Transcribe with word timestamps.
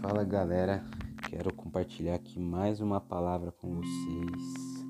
Fala 0.00 0.22
galera, 0.22 0.84
quero 1.28 1.52
compartilhar 1.52 2.14
aqui 2.14 2.38
mais 2.38 2.80
uma 2.80 3.00
palavra 3.00 3.50
com 3.50 3.74
vocês. 3.74 4.84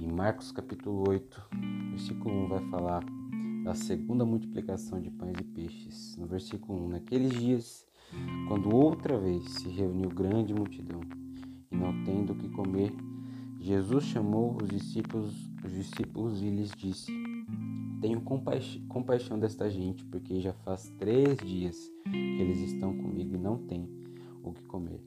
Em 0.00 0.10
Marcos 0.10 0.50
capítulo 0.50 1.08
8, 1.08 1.48
versículo 1.90 2.46
1 2.46 2.48
vai 2.48 2.70
falar 2.70 3.04
da 3.62 3.74
segunda 3.76 4.24
multiplicação 4.24 5.00
de 5.00 5.10
pães 5.10 5.38
e 5.38 5.44
peixes. 5.44 6.16
No 6.16 6.26
versículo 6.26 6.86
1, 6.86 6.88
naqueles 6.88 7.30
dias, 7.38 7.86
quando 8.48 8.74
outra 8.74 9.18
vez 9.18 9.44
se 9.44 9.68
reuniu 9.68 10.08
grande 10.10 10.52
multidão 10.52 11.00
e 11.70 11.76
não 11.76 12.04
tendo 12.04 12.32
o 12.32 12.36
que 12.36 12.48
comer, 12.48 12.92
Jesus 13.58 14.04
chamou 14.04 14.56
os 14.60 14.68
discípulos, 14.68 15.34
os 15.64 15.72
discípulos 15.72 16.42
e 16.42 16.50
lhes 16.50 16.70
disse: 16.76 17.12
Tenho 18.00 18.20
compaixão 18.20 19.38
desta 19.38 19.70
gente, 19.70 20.04
porque 20.04 20.40
já 20.40 20.52
faz 20.52 20.92
três 20.98 21.36
dias 21.38 21.76
que 22.10 22.42
eles 22.42 22.58
estão 22.58 22.96
comigo 22.96 23.36
e 23.36 23.38
não 23.38 23.56
têm 23.56 23.88
o 24.42 24.52
que 24.52 24.64
comer. 24.64 25.00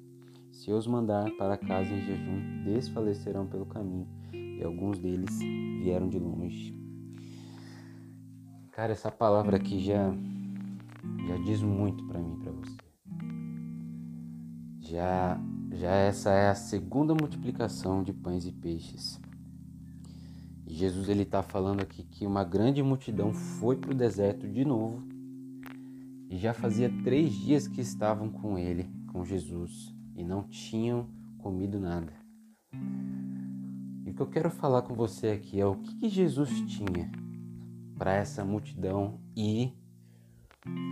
Se 0.52 0.72
eu 0.72 0.78
os 0.78 0.88
mandar 0.88 1.30
para 1.38 1.58
casa 1.58 1.94
em 1.94 2.02
jejum, 2.02 2.64
desfalecerão 2.64 3.46
pelo 3.46 3.66
caminho, 3.66 4.08
e 4.32 4.64
alguns 4.64 4.98
deles 4.98 5.38
vieram 5.84 6.08
de 6.08 6.18
longe. 6.18 6.74
Cara, 8.72 8.94
essa 8.94 9.12
palavra 9.12 9.58
aqui 9.58 9.80
já 9.80 10.14
já 11.28 11.38
diz 11.38 11.62
muito 11.62 12.06
para 12.06 12.20
mim, 12.20 12.40
para 12.40 12.52
você. 12.52 12.95
Já 14.88 15.40
já 15.74 15.90
essa 15.90 16.30
é 16.30 16.50
a 16.50 16.56
segunda 16.56 17.14
multiplicação 17.14 18.04
de 18.04 18.14
pães 18.14 18.46
e 18.46 18.52
peixes. 18.52 19.20
Jesus 20.68 21.10
ele 21.10 21.24
está 21.24 21.42
falando 21.42 21.82
aqui 21.82 22.04
que 22.04 22.26
uma 22.26 22.44
grande 22.44 22.84
multidão 22.84 23.34
foi 23.34 23.76
para 23.76 23.92
o 23.92 23.96
deserto 23.96 24.48
de 24.48 24.64
novo 24.64 25.04
e 26.30 26.38
já 26.38 26.54
fazia 26.54 26.92
três 27.04 27.34
dias 27.34 27.68
que 27.68 27.82
estavam 27.82 28.30
com 28.30 28.58
ele, 28.60 28.88
com 29.12 29.26
Jesus, 29.26 29.94
e 30.16 30.24
não 30.24 30.44
tinham 30.44 31.08
comido 31.40 31.80
nada. 31.80 32.14
E 34.06 34.12
o 34.12 34.14
que 34.14 34.22
eu 34.22 34.28
quero 34.28 34.52
falar 34.52 34.84
com 34.84 34.94
você 34.94 35.30
aqui 35.30 35.60
é 35.60 35.66
o 35.66 35.78
que, 35.78 35.96
que 35.96 36.10
Jesus 36.10 36.62
tinha 36.62 37.12
para 37.98 38.14
essa 38.14 38.46
multidão 38.46 39.20
ir 39.36 39.74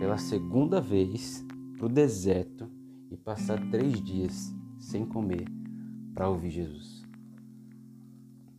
pela 0.00 0.18
segunda 0.18 0.80
vez 0.80 1.44
para 1.76 1.86
o 1.86 1.88
deserto 1.88 2.68
e 3.14 3.16
passar 3.16 3.60
três 3.70 4.02
dias 4.02 4.52
sem 4.76 5.06
comer 5.06 5.46
para 6.12 6.28
ouvir 6.28 6.50
Jesus. 6.50 7.02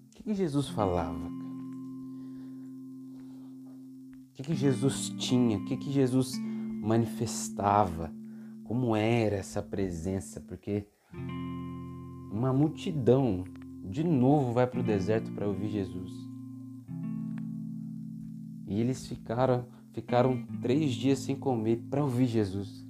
O 0.09 0.23
que, 0.23 0.33
Jesus 0.33 0.69
falava? 0.69 1.27
O 4.29 4.33
que, 4.33 4.43
que 4.43 4.55
Jesus 4.55 5.09
tinha? 5.09 5.57
O 5.57 5.65
que, 5.65 5.75
que 5.75 5.91
Jesus 5.91 6.37
manifestava? 6.81 8.13
Como 8.63 8.95
era 8.95 9.35
essa 9.35 9.61
presença? 9.61 10.39
Porque 10.39 10.87
uma 12.31 12.53
multidão 12.53 13.43
de 13.83 14.03
novo 14.03 14.53
vai 14.53 14.65
para 14.65 14.79
o 14.79 14.83
deserto 14.83 15.31
para 15.33 15.47
ouvir 15.47 15.67
Jesus. 15.67 16.11
E 18.67 18.79
eles 18.79 19.05
ficaram, 19.05 19.67
ficaram 19.91 20.45
três 20.61 20.93
dias 20.93 21.19
sem 21.19 21.35
comer 21.35 21.77
para 21.89 22.03
ouvir 22.03 22.25
Jesus. 22.25 22.84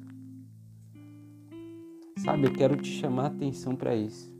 Sabe, 2.25 2.47
eu 2.47 2.53
quero 2.53 2.75
te 2.75 2.89
chamar 2.89 3.25
a 3.25 3.27
atenção 3.27 3.75
para 3.75 3.95
isso. 3.95 4.33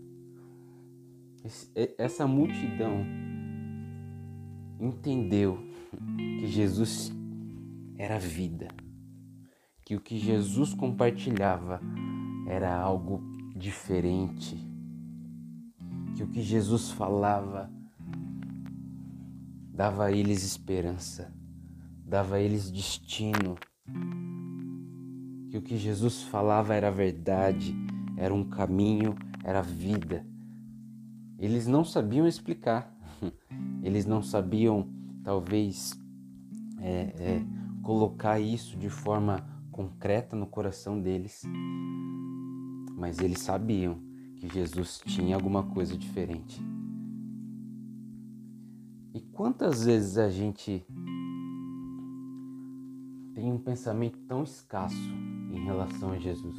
Essa 2.00 2.25
multidão 2.25 3.05
entendeu 4.80 5.59
que 6.18 6.47
Jesus 6.47 7.13
era 7.95 8.18
vida, 8.18 8.69
que 9.85 9.95
o 9.95 10.01
que 10.01 10.18
Jesus 10.18 10.74
compartilhava 10.74 11.79
era 12.47 12.75
algo 12.75 13.22
diferente, 13.56 14.57
que 16.16 16.24
o 16.24 16.28
que 16.28 16.41
Jesus 16.41 16.90
falava 16.90 17.72
dava 19.72 20.06
a 20.06 20.12
eles 20.12 20.44
esperança, 20.44 21.31
dava 22.03 22.38
a 22.38 22.41
eles 22.41 22.72
destino, 22.72 23.56
que 25.56 25.58
o 25.58 25.62
que 25.62 25.78
Jesus 25.78 26.24
falava 26.24 26.76
era 26.76 26.92
verdade, 26.92 27.74
era 28.18 28.34
um 28.34 28.44
caminho, 28.44 29.16
era 29.42 29.62
vida. 29.62 30.26
Eles 31.40 31.66
não 31.66 31.86
sabiam 31.86 32.28
explicar, 32.28 32.94
eles 33.82 34.06
não 34.06 34.22
sabiam, 34.22 34.90
talvez, 35.24 35.98
é, 36.82 37.14
é, 37.18 37.46
colocar 37.82 38.38
isso 38.38 38.78
de 38.78 38.90
forma 38.90 39.48
concreta 39.72 40.36
no 40.36 40.46
coração 40.46 41.00
deles, 41.00 41.44
mas 42.98 43.20
eles 43.20 43.40
sabiam 43.40 44.02
que 44.36 44.50
Jesus 44.50 45.02
tinha 45.06 45.36
alguma 45.36 45.64
coisa 45.64 45.98
diferente. 45.98 46.62
E 49.14 49.22
quantas 49.22 49.86
vezes 49.86 50.18
a 50.18 50.30
gente 50.30 50.86
tem 53.35 53.51
um 53.51 53.59
pensamento 53.59 54.18
tão 54.19 54.44
escasso 54.44 55.13
em 55.51 55.66
relação 55.66 56.12
a 56.12 56.18
Jesus? 56.18 56.57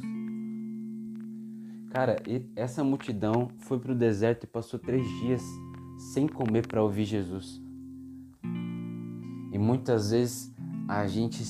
Cara, 1.89 2.17
essa 2.55 2.83
multidão 2.83 3.49
foi 3.57 3.79
para 3.79 3.91
o 3.91 3.95
deserto 3.95 4.43
e 4.43 4.47
passou 4.47 4.79
três 4.79 5.05
dias 5.19 5.41
sem 6.13 6.27
comer 6.27 6.67
para 6.67 6.83
ouvir 6.83 7.05
Jesus. 7.05 7.59
E 9.51 9.57
muitas 9.57 10.11
vezes 10.11 10.53
a 10.87 11.07
gente 11.07 11.43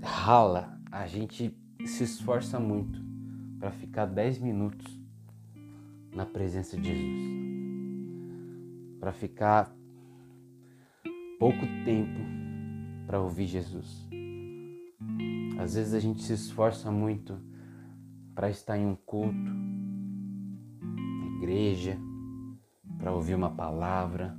rala, 0.00 0.78
a 0.92 1.06
gente 1.06 1.52
se 1.84 2.04
esforça 2.04 2.60
muito 2.60 3.02
para 3.58 3.72
ficar 3.72 4.06
dez 4.06 4.38
minutos 4.38 4.86
na 6.14 6.24
presença 6.24 6.76
de 6.76 6.88
Jesus. 6.88 7.38
Para 9.00 9.12
ficar 9.12 9.74
pouco 11.40 11.66
tempo 11.84 12.20
para 13.06 13.20
ouvir 13.20 13.46
Jesus. 13.46 14.08
Às 15.58 15.74
vezes 15.74 15.92
a 15.92 15.98
gente 15.98 16.22
se 16.22 16.32
esforça 16.32 16.88
muito 16.90 17.36
para 18.32 18.48
estar 18.48 18.78
em 18.78 18.86
um 18.86 18.94
culto, 18.94 19.52
igreja, 21.36 21.98
para 22.96 23.12
ouvir 23.12 23.34
uma 23.34 23.50
palavra, 23.50 24.38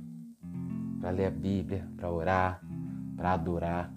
para 0.98 1.10
ler 1.10 1.26
a 1.26 1.30
Bíblia, 1.30 1.86
para 1.94 2.10
orar, 2.10 2.62
para 3.14 3.34
adorar. 3.34 3.94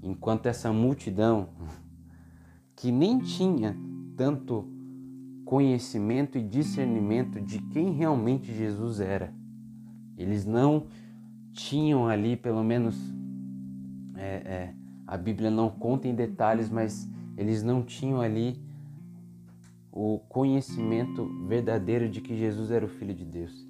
Enquanto 0.00 0.46
essa 0.46 0.72
multidão 0.72 1.48
que 2.76 2.92
nem 2.92 3.18
tinha 3.18 3.76
tanto 4.16 4.68
conhecimento 5.44 6.38
e 6.38 6.42
discernimento 6.42 7.40
de 7.40 7.60
quem 7.60 7.90
realmente 7.90 8.54
Jesus 8.54 9.00
era. 9.00 9.34
Eles 10.16 10.46
não 10.46 10.86
tinham 11.52 12.06
ali, 12.06 12.36
pelo 12.36 12.62
menos, 12.62 12.96
é, 14.14 14.26
é, 14.26 14.74
a 15.12 15.18
Bíblia 15.18 15.50
não 15.50 15.68
conta 15.68 16.08
em 16.08 16.14
detalhes, 16.14 16.70
mas 16.70 17.06
eles 17.36 17.62
não 17.62 17.82
tinham 17.82 18.22
ali 18.22 18.58
o 19.92 20.18
conhecimento 20.20 21.26
verdadeiro 21.46 22.08
de 22.08 22.22
que 22.22 22.34
Jesus 22.34 22.70
era 22.70 22.86
o 22.86 22.88
Filho 22.88 23.14
de 23.14 23.26
Deus. 23.26 23.68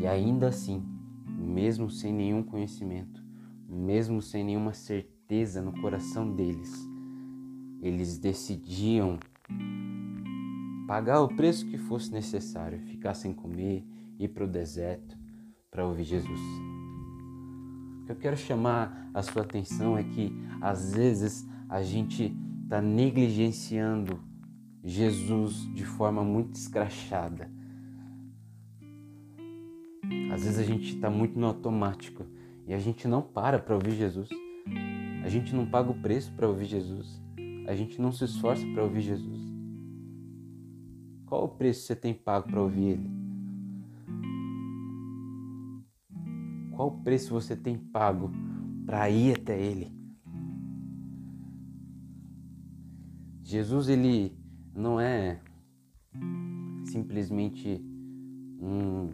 E 0.00 0.06
ainda 0.06 0.48
assim, 0.48 0.82
mesmo 1.26 1.90
sem 1.90 2.10
nenhum 2.10 2.42
conhecimento, 2.42 3.22
mesmo 3.68 4.22
sem 4.22 4.42
nenhuma 4.42 4.72
certeza 4.72 5.60
no 5.60 5.78
coração 5.78 6.34
deles, 6.34 6.72
eles 7.82 8.16
decidiam 8.16 9.18
pagar 10.88 11.20
o 11.20 11.28
preço 11.28 11.66
que 11.66 11.76
fosse 11.76 12.10
necessário, 12.10 12.80
ficar 12.80 13.12
sem 13.12 13.34
comer, 13.34 13.84
ir 14.18 14.28
para 14.28 14.44
o 14.44 14.48
deserto 14.48 15.18
para 15.70 15.86
ouvir 15.86 16.04
Jesus. 16.04 16.40
Que 18.06 18.12
eu 18.12 18.16
quero 18.16 18.36
chamar 18.36 19.10
a 19.12 19.20
sua 19.20 19.42
atenção 19.42 19.98
é 19.98 20.04
que 20.04 20.32
às 20.60 20.94
vezes 20.94 21.44
a 21.68 21.82
gente 21.82 22.32
está 22.62 22.80
negligenciando 22.80 24.20
Jesus 24.82 25.68
de 25.74 25.84
forma 25.84 26.22
muito 26.22 26.54
escrachada. 26.54 27.50
Às 30.32 30.44
vezes 30.44 30.58
a 30.60 30.62
gente 30.62 30.94
está 30.94 31.10
muito 31.10 31.36
no 31.36 31.48
automático 31.48 32.24
e 32.66 32.72
a 32.72 32.78
gente 32.78 33.08
não 33.08 33.20
para 33.20 33.58
para 33.58 33.74
ouvir 33.74 33.96
Jesus. 33.96 34.28
A 35.24 35.28
gente 35.28 35.52
não 35.54 35.66
paga 35.66 35.90
o 35.90 36.00
preço 36.00 36.32
para 36.32 36.46
ouvir 36.46 36.66
Jesus. 36.66 37.20
A 37.66 37.74
gente 37.74 38.00
não 38.00 38.12
se 38.12 38.24
esforça 38.24 38.64
para 38.72 38.84
ouvir 38.84 39.00
Jesus. 39.00 39.40
Qual 41.26 41.44
o 41.44 41.48
preço 41.48 41.80
que 41.80 41.86
você 41.88 41.96
tem 41.96 42.14
pago 42.14 42.48
para 42.48 42.62
ouvir 42.62 42.90
Ele? 42.90 43.25
Qual 46.76 46.90
preço 46.90 47.32
você 47.32 47.56
tem 47.56 47.78
pago 47.78 48.30
para 48.84 49.08
ir 49.08 49.34
até 49.34 49.58
Ele? 49.58 49.90
Jesus 53.42 53.88
ele 53.88 54.38
não 54.74 55.00
é 55.00 55.40
simplesmente 56.84 57.82
um, 58.60 59.08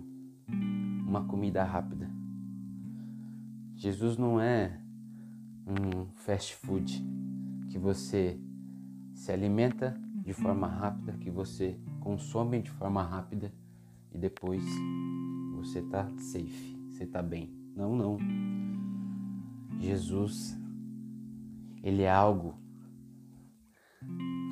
uma 1.06 1.24
comida 1.24 1.62
rápida. 1.62 2.10
Jesus 3.76 4.16
não 4.16 4.40
é 4.40 4.80
um 5.64 6.06
fast 6.16 6.56
food 6.56 7.00
que 7.70 7.78
você 7.78 8.40
se 9.14 9.30
alimenta 9.30 9.96
de 10.24 10.32
forma 10.32 10.66
rápida, 10.66 11.12
que 11.12 11.30
você 11.30 11.78
consome 12.00 12.60
de 12.60 12.70
forma 12.70 13.04
rápida 13.04 13.52
e 14.10 14.18
depois 14.18 14.64
você 15.54 15.80
tá 15.82 16.10
safe, 16.18 16.81
você 17.02 17.06
tá 17.06 17.20
bem. 17.20 17.52
Não, 17.74 17.96
não. 17.96 18.16
Jesus, 19.80 20.56
ele 21.82 22.02
é 22.02 22.10
algo 22.10 22.54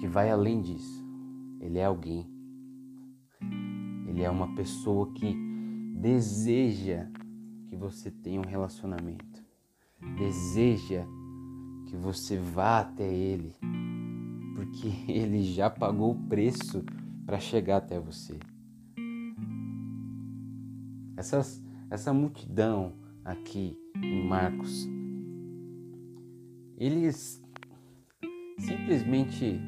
que 0.00 0.08
vai 0.08 0.30
além 0.30 0.60
disso. 0.60 1.04
Ele 1.60 1.78
é 1.78 1.84
alguém. 1.84 2.26
Ele 4.08 4.22
é 4.22 4.30
uma 4.30 4.52
pessoa 4.56 5.12
que 5.12 5.32
deseja 5.94 7.06
que 7.68 7.76
você 7.76 8.10
tenha 8.10 8.40
um 8.40 8.46
relacionamento. 8.46 9.44
Deseja 10.18 11.04
que 11.86 11.94
você 11.94 12.36
vá 12.36 12.80
até 12.80 13.12
ele, 13.12 13.54
porque 14.56 14.88
ele 15.10 15.42
já 15.44 15.70
pagou 15.70 16.12
o 16.12 16.28
preço 16.28 16.84
para 17.24 17.38
chegar 17.38 17.76
até 17.76 18.00
você. 18.00 18.38
Essas, 21.16 21.62
essa 21.90 22.12
multidão 22.14 22.94
aqui 23.24 23.76
em 23.96 24.26
Marcos, 24.26 24.88
eles 26.76 27.42
simplesmente 28.58 29.60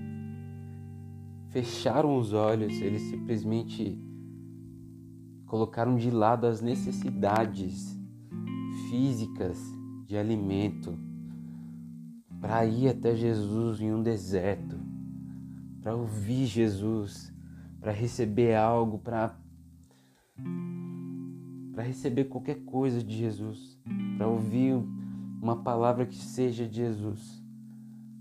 fecharam 1.50 2.16
os 2.16 2.32
olhos, 2.32 2.80
eles 2.80 3.02
simplesmente 3.02 4.00
colocaram 5.46 5.96
de 5.96 6.10
lado 6.10 6.46
as 6.46 6.62
necessidades 6.62 7.98
físicas 8.88 9.58
de 10.06 10.16
alimento 10.16 10.96
para 12.40 12.64
ir 12.64 12.88
até 12.88 13.14
Jesus 13.14 13.80
em 13.80 13.92
um 13.92 14.02
deserto, 14.02 14.78
para 15.82 15.94
ouvir 15.94 16.46
Jesus, 16.46 17.32
para 17.80 17.92
receber 17.92 18.54
algo, 18.54 18.98
para 18.98 19.36
para 21.72 21.82
receber 21.82 22.24
qualquer 22.24 22.64
coisa 22.64 23.02
de 23.02 23.16
Jesus, 23.16 23.78
para 24.16 24.28
ouvir 24.28 24.74
uma 25.40 25.56
palavra 25.56 26.06
que 26.06 26.16
seja 26.16 26.66
de 26.66 26.76
Jesus. 26.76 27.42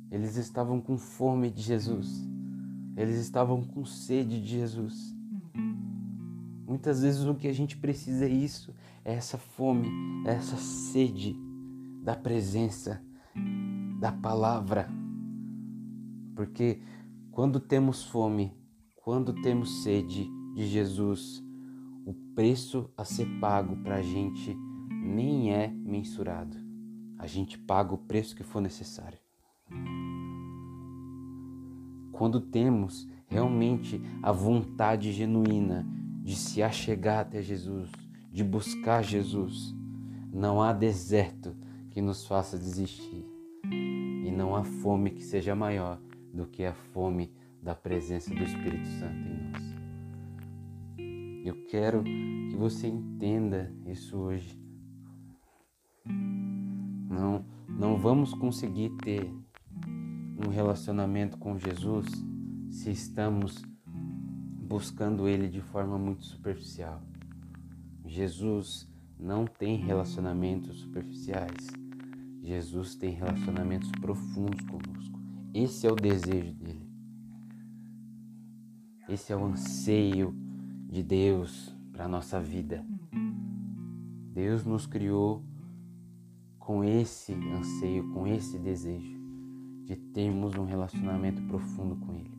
Eles 0.10 0.36
estavam 0.36 0.82
com 0.82 0.98
fome 0.98 1.50
de 1.50 1.62
Jesus. 1.62 2.28
Eles 2.98 3.18
estavam 3.18 3.64
com 3.64 3.86
sede 3.86 4.42
de 4.42 4.48
Jesus. 4.48 5.16
Muitas 6.68 7.02
vezes 7.02 7.26
o 7.26 7.36
que 7.36 7.48
a 7.48 7.54
gente 7.54 7.78
precisa 7.78 8.26
é 8.26 8.30
isso, 8.30 8.74
é 9.04 9.14
essa 9.14 9.38
fome, 9.38 9.90
é 10.26 10.32
essa 10.32 10.56
sede 10.56 11.36
da 12.04 12.16
presença, 12.16 13.02
da 14.00 14.12
palavra. 14.12 14.90
Porque 16.36 16.82
quando 17.32 17.60
temos 17.60 18.04
fome, 18.04 18.54
quando 19.04 19.34
temos 19.42 19.84
sede 19.84 20.30
de 20.56 20.68
Jesus, 20.68 21.44
o 22.06 22.14
preço 22.36 22.90
a 22.98 23.04
ser 23.04 23.26
pago 23.40 23.76
para 23.78 23.98
a 23.98 24.02
gente 24.02 24.56
nem 24.90 25.54
é 25.54 25.68
mensurado. 25.68 26.58
A 27.18 27.28
gente 27.28 27.58
paga 27.58 27.94
o 27.94 27.98
preço 27.98 28.36
que 28.36 28.44
for 28.44 28.62
necessário. 28.62 29.20
Quando 32.12 32.40
temos 32.40 33.08
realmente 33.28 34.02
a 34.22 34.32
vontade 34.32 35.12
genuína 35.12 35.88
de 36.24 36.36
se 36.36 36.62
achegar 36.62 37.20
até 37.20 37.42
Jesus, 37.42 37.92
de 38.32 38.44
buscar 38.44 39.04
Jesus, 39.04 39.76
não 40.32 40.62
há 40.62 40.72
deserto 40.74 41.56
que 41.90 42.02
nos 42.02 42.26
faça 42.26 42.58
desistir. 42.58 43.26
E 43.64 44.32
não 44.32 44.56
há 44.56 44.64
fome 44.64 45.12
que 45.12 45.24
seja 45.24 45.56
maior 45.56 46.00
do 46.34 46.46
que 46.46 46.64
a 46.64 46.74
fome 46.74 47.32
da 47.62 47.76
presença 47.76 48.34
do 48.34 48.44
Espírito 48.44 48.88
Santo 48.88 49.28
em. 49.28 49.41
Eu 51.44 51.56
quero 51.66 52.04
que 52.04 52.56
você 52.56 52.88
entenda 52.88 53.74
isso 53.88 54.16
hoje. 54.16 54.62
Não, 56.06 57.44
não 57.68 57.98
vamos 57.98 58.32
conseguir 58.36 58.92
ter 58.98 59.28
um 60.46 60.50
relacionamento 60.50 61.40
com 61.40 61.58
Jesus 61.58 62.08
se 62.70 62.92
estamos 62.92 63.64
buscando 64.68 65.28
Ele 65.28 65.50
de 65.50 65.62
forma 65.62 65.98
muito 65.98 66.26
superficial. 66.26 67.02
Jesus 68.06 68.88
não 69.20 69.46
tem 69.46 69.78
relacionamentos 69.78 70.82
superficiais. 70.82 71.70
Jesus 72.44 72.94
tem 72.94 73.12
relacionamentos 73.12 73.90
profundos 74.00 74.62
conosco. 74.66 75.20
Esse 75.56 75.88
é 75.88 75.92
o 75.92 75.96
desejo 75.96 76.54
dele. 76.54 76.88
Esse 79.10 79.34
é 79.34 79.36
o 79.36 79.44
anseio 79.44 80.41
de 80.92 81.02
Deus 81.02 81.74
para 81.94 82.04
a 82.04 82.08
nossa 82.08 82.38
vida. 82.42 82.86
Deus 84.34 84.66
nos 84.66 84.86
criou 84.86 85.42
com 86.60 86.84
esse 86.84 87.34
anseio, 87.34 88.12
com 88.12 88.28
esse 88.28 88.60
desejo 88.60 89.18
de 89.86 89.96
termos 89.96 90.54
um 90.56 90.66
relacionamento 90.66 91.42
profundo 91.44 91.96
com 91.96 92.14
Ele. 92.14 92.38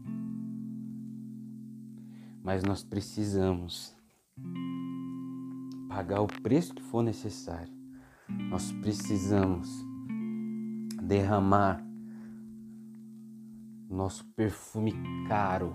Mas 2.45 2.63
nós 2.63 2.85
precisamos 2.85 3.97
pagar 5.89 6.21
o 6.21 6.27
preço 6.27 6.75
que 6.75 6.83
for 6.83 7.03
necessário. 7.03 7.73
Nós 8.51 8.71
precisamos 8.71 9.69
derramar 11.03 11.83
nosso 13.89 14.27
perfume 14.35 14.93
caro 15.27 15.75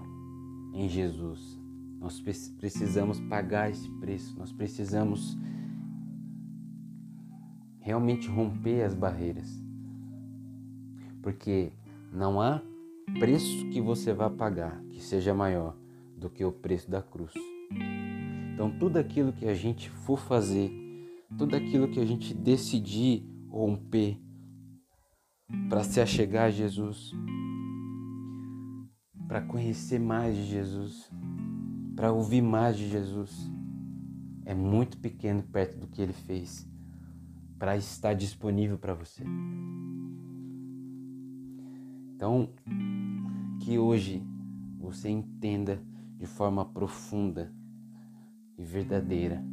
em 0.74 0.88
Jesus 0.88 1.67
nós 2.00 2.20
precisamos 2.20 3.20
pagar 3.22 3.70
esse 3.70 3.90
preço, 4.00 4.38
nós 4.38 4.52
precisamos 4.52 5.38
realmente 7.80 8.28
romper 8.28 8.84
as 8.84 8.94
barreiras. 8.94 9.50
Porque 11.22 11.72
não 12.12 12.40
há 12.42 12.62
preço 13.20 13.70
que 13.70 13.82
você 13.82 14.14
vá 14.14 14.30
pagar 14.30 14.82
que 14.92 15.02
seja 15.02 15.34
maior 15.34 15.76
do 16.18 16.30
que 16.30 16.44
o 16.44 16.52
preço 16.52 16.90
da 16.90 17.02
cruz. 17.02 17.33
Então, 18.54 18.71
tudo 18.78 18.98
aquilo 18.98 19.31
que 19.31 19.48
a 19.48 19.54
gente 19.54 19.90
for 19.90 20.19
fazer, 20.19 20.71
tudo 21.38 21.56
aquilo 21.56 21.88
que 21.88 22.00
a 22.00 22.06
gente 22.06 22.33
decidir 22.33 23.24
romper 23.50 24.19
para 25.69 25.83
se 25.83 26.02
achegar 26.02 26.45
a 26.45 26.50
Jesus, 26.50 27.14
para 29.28 29.42
conhecer 29.42 30.00
mais 30.00 30.36
de 30.36 30.44
Jesus, 30.45 31.12
para 31.97 32.13
ouvir 32.13 32.44
mais 32.44 32.77
de 32.77 32.87
Jesus 32.87 33.51
é 34.45 34.54
muito 34.54 34.99
pequeno 34.99 35.42
perto 35.42 35.80
do 35.80 35.87
que 35.87 35.99
ele 35.99 36.13
fez 36.13 36.69
para 37.57 37.75
estar 37.75 38.13
disponível 38.13 38.77
para 38.77 38.94
você. 38.94 39.23
Então, 42.16 42.49
que 43.61 43.80
hoje 43.80 44.23
você 44.80 45.09
entenda 45.09 45.81
de 46.19 46.27
forma 46.27 46.63
profunda 46.63 47.51
e 48.59 48.63
verdadeira 48.63 49.44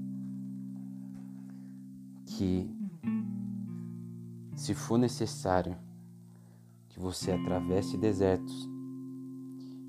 que 2.26 2.70
se 4.54 4.74
for 4.74 4.98
necessário 4.98 5.78
que 6.90 7.00
você 7.00 7.32
atravesse 7.32 7.96
desertos, 7.96 8.68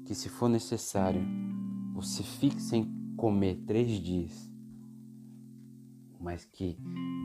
que 0.06 0.16
se 0.16 0.30
for 0.30 0.48
necessário 0.48 1.22
você 1.96 2.24
fique 2.24 2.62
sem 2.62 2.94
comer 3.16 3.64
três 3.66 3.90
dias, 3.90 4.52
mas 6.20 6.44
que 6.44 6.78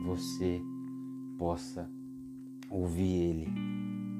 você 0.05 0.61
possa 1.37 1.91
ouvir 2.69 3.11
Ele 3.11 3.47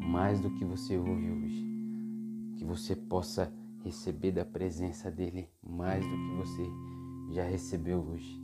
mais 0.05 0.41
do 0.41 0.53
que 0.55 0.65
você 0.65 0.97
ouve 0.97 1.31
hoje, 1.31 1.65
que 2.57 2.65
você 2.65 2.97
possa 2.97 3.49
receber 3.81 4.33
da 4.33 4.43
presença 4.43 5.09
dele 5.09 5.47
mais 5.63 6.03
do 6.03 6.11
que 6.11 6.35
você 6.35 6.69
já 7.33 7.45
recebeu 7.45 8.01
hoje. 8.01 8.37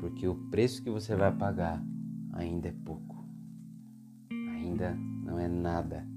Porque 0.00 0.26
o 0.26 0.34
preço 0.48 0.82
que 0.82 0.88
você 0.88 1.14
vai 1.14 1.30
pagar 1.30 1.84
ainda 2.32 2.68
é 2.68 2.74
pouco, 2.86 3.22
ainda 4.30 4.94
não 4.94 5.38
é 5.38 5.46
nada 5.46 6.08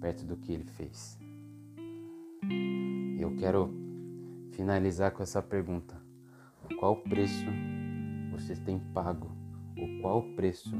perto 0.00 0.26
do 0.26 0.36
que 0.36 0.52
ele 0.52 0.64
fez. 0.64 1.16
Eu 3.24 3.34
quero 3.36 3.70
finalizar 4.52 5.10
com 5.10 5.22
essa 5.22 5.42
pergunta: 5.42 5.98
qual 6.78 6.96
preço 6.96 7.46
você 8.30 8.54
tem 8.54 8.78
pago? 8.78 9.30
Ou 9.78 10.02
qual 10.02 10.22
preço 10.36 10.76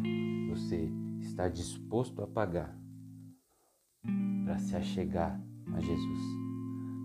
você 0.50 0.90
está 1.20 1.48
disposto 1.48 2.22
a 2.22 2.26
pagar 2.26 2.78
para 4.44 4.58
se 4.58 4.76
achegar 4.76 5.40
a 5.74 5.80
Jesus, 5.80 6.20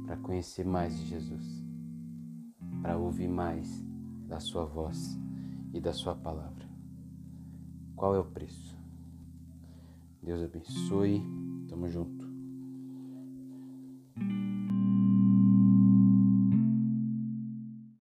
para 0.05 0.17
conhecer 0.17 0.65
mais 0.65 0.99
de 0.99 1.05
Jesus, 1.05 1.63
para 2.81 2.97
ouvir 2.97 3.29
mais 3.29 3.81
da 4.27 4.41
Sua 4.41 4.65
voz 4.65 5.17
e 5.73 5.79
da 5.79 5.93
Sua 5.93 6.15
palavra. 6.15 6.67
Qual 7.95 8.13
é 8.13 8.19
o 8.19 8.25
preço? 8.25 8.77
Deus 10.21 10.43
abençoe. 10.43 11.23
Tamo 11.69 11.87
junto. 11.87 12.18